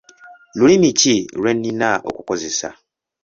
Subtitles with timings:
[0.57, 2.69] Lulimi ki lwe nnina okukozesa?